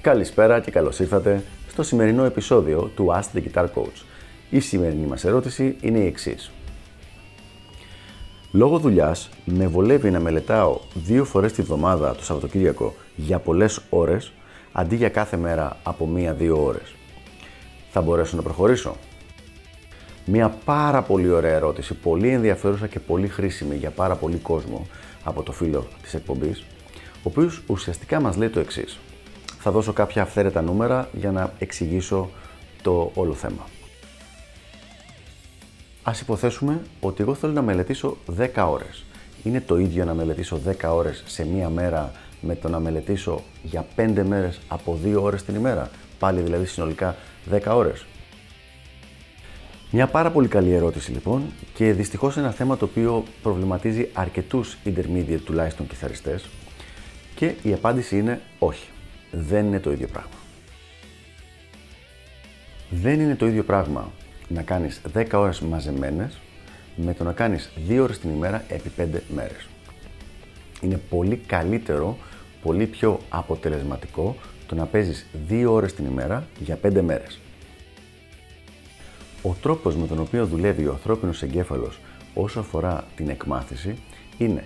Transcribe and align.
Καλησπέρα 0.00 0.60
και 0.60 0.70
καλώς 0.70 0.98
ήρθατε 0.98 1.42
στο 1.68 1.82
σημερινό 1.82 2.24
επεισόδιο 2.24 2.90
του 2.94 3.06
Ask 3.12 3.36
the 3.36 3.42
Guitar 3.42 3.64
Coach. 3.64 4.04
Η 4.50 4.60
σημερινή 4.60 5.06
μας 5.06 5.24
ερώτηση 5.24 5.76
είναι 5.80 5.98
η 5.98 6.06
εξής. 6.06 6.50
Λόγω 8.52 8.78
δουλειάς, 8.78 9.30
με 9.44 9.66
βολεύει 9.66 10.10
να 10.10 10.20
μελετάω 10.20 10.78
δύο 10.94 11.24
φορές 11.24 11.52
τη 11.52 11.62
βδομάδα 11.62 12.14
το 12.14 12.24
Σαββατοκύριακο 12.24 12.94
για 13.16 13.38
πολλές 13.38 13.80
ώρες, 13.90 14.32
αντί 14.72 14.96
για 14.96 15.08
κάθε 15.08 15.36
μέρα 15.36 15.76
από 15.82 16.06
μία-δύο 16.06 16.64
ώρες. 16.64 16.94
Θα 17.90 18.00
μπορέσω 18.00 18.36
να 18.36 18.42
προχωρήσω; 18.42 18.96
Μια 20.26 20.48
πάρα 20.64 21.02
πολύ 21.02 21.30
ωραία 21.30 21.54
ερώτηση, 21.54 21.94
πολύ 21.94 22.28
ενδιαφέρουσα 22.28 22.86
και 22.86 23.00
πολύ 23.00 23.28
χρήσιμη 23.28 23.76
για 23.76 23.90
πάρα 23.90 24.14
πολύ 24.14 24.36
κόσμο 24.36 24.86
από 25.24 25.42
το 25.42 25.52
φίλο 25.52 25.86
της 26.02 26.14
εκπομπής, 26.14 26.64
ο 26.94 27.22
οποίος 27.22 27.62
ουσιαστικά 27.66 28.20
μας 28.20 28.36
λέει 28.36 28.48
το 28.48 28.60
εξής 28.60 28.98
θα 29.66 29.72
δώσω 29.72 29.92
κάποια 29.92 30.22
αυθαίρετα 30.22 30.62
νούμερα 30.62 31.08
για 31.12 31.32
να 31.32 31.52
εξηγήσω 31.58 32.30
το 32.82 33.10
όλο 33.14 33.34
θέμα. 33.34 33.66
Ας 36.02 36.20
υποθέσουμε 36.20 36.80
ότι 37.00 37.22
εγώ 37.22 37.34
θέλω 37.34 37.52
να 37.52 37.62
μελετήσω 37.62 38.16
10 38.38 38.68
ώρες. 38.68 39.04
Είναι 39.42 39.60
το 39.60 39.78
ίδιο 39.78 40.04
να 40.04 40.14
μελετήσω 40.14 40.60
10 40.80 40.94
ώρες 40.94 41.22
σε 41.26 41.46
μία 41.46 41.68
μέρα 41.68 42.12
με 42.40 42.54
το 42.54 42.68
να 42.68 42.78
μελετήσω 42.78 43.42
για 43.62 43.86
5 43.96 44.22
μέρες 44.24 44.60
από 44.68 44.98
2 45.04 45.22
ώρες 45.22 45.44
την 45.44 45.54
ημέρα. 45.54 45.90
Πάλι 46.18 46.40
δηλαδή 46.40 46.66
συνολικά 46.66 47.16
10 47.50 47.74
ώρες. 47.76 48.04
Μια 49.96 50.06
πάρα 50.06 50.30
πολύ 50.30 50.48
καλή 50.48 50.72
ερώτηση 50.72 51.10
λοιπόν 51.10 51.42
και 51.74 51.92
δυστυχώς 51.92 52.36
είναι 52.36 52.44
ένα 52.44 52.54
θέμα 52.54 52.76
το 52.76 52.84
οποίο 52.84 53.24
προβληματίζει 53.42 54.08
αρκετούς 54.12 54.76
intermediate 54.84 55.40
τουλάχιστον 55.44 55.86
κιθαριστές 55.86 56.44
και 57.34 57.54
η 57.62 57.72
απάντηση 57.72 58.18
είναι 58.18 58.40
όχι 58.58 58.88
δεν 59.30 59.66
είναι 59.66 59.80
το 59.80 59.92
ίδιο 59.92 60.06
πράγμα. 60.06 60.30
Δεν 62.90 63.20
είναι 63.20 63.34
το 63.34 63.46
ίδιο 63.46 63.62
πράγμα 63.62 64.10
να 64.48 64.62
κάνεις 64.62 65.00
10 65.14 65.26
ώρες 65.32 65.60
μαζεμένες 65.60 66.38
με 66.96 67.14
το 67.14 67.24
να 67.24 67.32
κάνεις 67.32 67.70
2 67.88 67.98
ώρες 68.00 68.18
την 68.18 68.30
ημέρα 68.30 68.64
επί 68.68 68.90
5 68.96 69.20
μέρες. 69.34 69.66
Είναι 70.80 71.00
πολύ 71.08 71.36
καλύτερο, 71.36 72.18
πολύ 72.62 72.86
πιο 72.86 73.20
αποτελεσματικό 73.28 74.36
το 74.66 74.74
να 74.74 74.86
παίζεις 74.86 75.26
2 75.48 75.64
ώρες 75.68 75.94
την 75.94 76.04
ημέρα 76.04 76.46
για 76.58 76.78
5 76.82 77.00
μέρες. 77.02 77.38
Ο 79.46 79.56
τρόπος 79.62 79.96
με 79.96 80.06
τον 80.06 80.18
οποίο 80.18 80.46
δουλεύει 80.46 80.86
ο 80.86 80.92
ανθρώπινος 80.92 81.42
εγκέφαλος 81.42 82.00
όσο 82.34 82.60
αφορά 82.60 83.04
την 83.16 83.28
εκμάθηση 83.28 83.94
είναι 84.38 84.64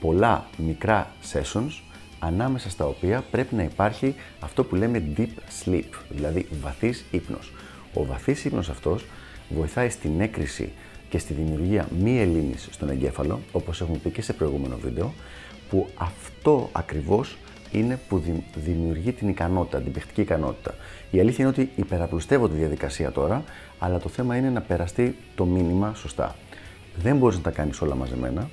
πολλά 0.00 0.46
μικρά 0.56 1.12
sessions 1.32 1.80
ανάμεσα 2.18 2.70
στα 2.70 2.86
οποία 2.86 3.24
πρέπει 3.30 3.54
να 3.54 3.62
υπάρχει 3.62 4.14
αυτό 4.40 4.64
που 4.64 4.74
λέμε 4.74 5.02
deep 5.16 5.64
sleep, 5.64 5.88
δηλαδή 6.08 6.46
βαθύς 6.62 7.04
ύπνος. 7.10 7.52
Ο 7.94 8.04
βαθύς 8.04 8.44
ύπνος 8.44 8.68
αυτός 8.68 9.04
βοηθάει 9.48 9.88
στην 9.88 10.20
έκρηση 10.20 10.72
και 11.08 11.18
στη 11.18 11.32
δημιουργία 11.34 11.88
μη 12.00 12.20
ελλήνης 12.20 12.68
στον 12.70 12.90
εγκέφαλο, 12.90 13.40
όπως 13.52 13.80
έχουμε 13.80 13.98
πει 13.98 14.10
και 14.10 14.22
σε 14.22 14.32
προηγούμενο 14.32 14.76
βίντεο, 14.76 15.12
που 15.70 15.88
αυτό 15.94 16.68
ακριβώς 16.72 17.36
είναι 17.74 17.98
που 18.08 18.22
δημιουργεί 18.54 19.12
την 19.12 19.28
ικανότητα, 19.28 19.80
την 19.80 19.92
παιχτική 19.92 20.20
ικανότητα. 20.20 20.74
Η 21.10 21.20
αλήθεια 21.20 21.44
είναι 21.44 21.54
ότι 21.58 21.70
υπεραπλουστεύω 21.76 22.48
τη 22.48 22.56
διαδικασία 22.56 23.10
τώρα, 23.12 23.44
αλλά 23.78 23.98
το 23.98 24.08
θέμα 24.08 24.36
είναι 24.36 24.50
να 24.50 24.60
περαστεί 24.60 25.16
το 25.34 25.44
μήνυμα 25.44 25.94
σωστά. 25.94 26.36
Δεν 26.96 27.16
μπορείς 27.16 27.36
να 27.36 27.42
τα 27.42 27.50
κάνεις 27.50 27.80
όλα 27.80 27.94
μαζεμένα. 27.94 28.48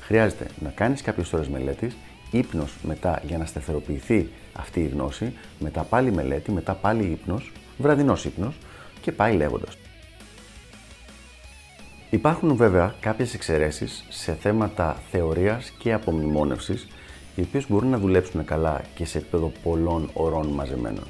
Χρειάζεται 0.00 0.46
να 0.62 0.70
κάνεις 0.70 1.02
κάποιες 1.02 1.32
ώρες 1.32 1.48
μελέτης 1.48 1.96
ύπνος 2.30 2.76
μετά 2.82 3.22
για 3.26 3.38
να 3.38 3.44
σταθεροποιηθεί 3.44 4.28
αυτή 4.52 4.80
η 4.80 4.86
γνώση, 4.86 5.32
μετά 5.58 5.82
πάλι 5.82 6.12
μελέτη, 6.12 6.50
μετά 6.52 6.74
πάλι 6.74 7.04
ύπνος, 7.04 7.52
βραδινός 7.78 8.24
ύπνος 8.24 8.58
και 9.00 9.12
πάει 9.12 9.36
λέγοντας. 9.36 9.76
Υπάρχουν 12.10 12.56
βέβαια 12.56 12.94
κάποιες 13.00 13.34
εξαιρέσεις 13.34 14.04
σε 14.08 14.32
θέματα 14.32 15.02
θεωρίας 15.10 15.72
και 15.78 15.92
απομνημόνευσης, 15.92 16.86
οι 17.36 17.42
οποίες 17.42 17.68
μπορούν 17.68 17.90
να 17.90 17.98
δουλέψουν 17.98 18.44
καλά 18.44 18.82
και 18.94 19.04
σε 19.04 19.18
επίπεδο 19.18 19.52
πολλών 19.62 20.10
ωρών 20.12 20.46
μαζεμένων. 20.46 21.04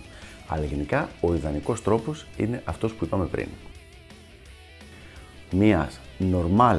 Αλλά 0.47 0.65
γενικά 0.65 1.09
ο 1.21 1.35
ιδανικός 1.35 1.83
τρόπος 1.83 2.27
είναι 2.37 2.63
αυτός 2.65 2.95
που 2.95 3.05
είπαμε 3.05 3.25
πριν. 3.27 3.49
Μία 5.51 5.91
normal 6.33 6.79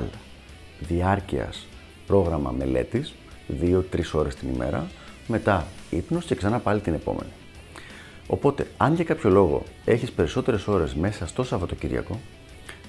διάρκειας 0.79 1.65
πρόγραμμα 2.07 2.51
μελέτης 2.51 3.13
2-3 3.61 3.81
ώρες 4.13 4.35
την 4.35 4.49
ημέρα, 4.53 4.87
μετά 5.27 5.67
ύπνος 5.89 6.25
και 6.25 6.35
ξανά 6.35 6.59
πάλι 6.59 6.79
την 6.79 6.93
επόμενη. 6.93 7.29
Οπότε, 8.27 8.67
αν 8.77 8.93
για 8.93 9.03
κάποιο 9.03 9.29
λόγο 9.29 9.63
έχεις 9.85 10.11
περισσότερες 10.11 10.67
ώρες 10.67 10.93
μέσα 10.93 11.27
στο 11.27 11.43
Σαββατοκύριακο, 11.43 12.19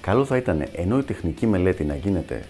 καλό 0.01 0.25
θα 0.25 0.37
ήταν 0.37 0.65
ενώ 0.71 0.97
η 0.97 1.03
τεχνική 1.03 1.47
μελέτη 1.47 1.83
να 1.83 1.95
γίνεται 1.95 2.45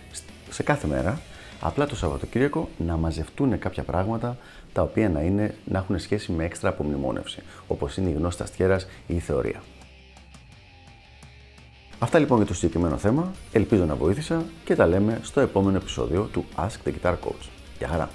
σε 0.50 0.64
κάθε 0.64 0.88
μέρα, 0.88 1.22
απλά 1.60 1.86
το 1.86 1.96
Σαββατοκύριακο 1.96 2.70
να 2.78 2.98
μαζευτούν 2.98 3.60
κάποια 3.60 3.84
πράγματα 3.84 4.38
τα 4.74 4.82
οποία 4.82 5.10
να, 5.10 5.22
είναι, 5.22 5.56
να 5.66 5.78
έχουν 5.78 6.00
σχέση 6.00 6.32
με 6.32 6.46
έξτρα 6.46 6.70
απομνημόνευση, 6.70 7.42
όπως 7.68 7.98
είναι 7.98 8.10
η 8.10 8.14
γνώση 8.14 8.38
της 8.38 8.46
αστιέρας 8.46 8.88
ή 9.08 9.16
η 9.16 9.20
θεωρία. 9.20 9.62
Αυτά 12.00 12.20
λοιπόν 12.20 12.38
για 12.38 12.46
το 12.46 12.54
συγκεκριμένο 12.54 12.98
θέμα, 12.98 13.32
ελπίζω 13.52 13.86
να 13.86 13.96
βοήθησα 13.96 14.44
και 14.66 14.76
τα 14.76 14.88
λέμε 14.88 15.20
στο 15.24 15.40
επόμενο 15.40 15.78
επεισόδιο 15.78 16.30
του 16.32 16.46
Ask 16.56 16.88
the 16.88 16.92
Guitar 16.92 17.14
Coach. 17.14 17.48
Γεια 17.78 17.88
χαρά! 17.88 18.10